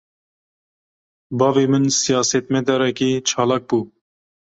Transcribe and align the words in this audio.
Bavê 1.39 1.65
min, 1.71 1.85
siyasetmedarekî 2.01 3.11
çalak 3.29 3.63
bû 3.69 3.79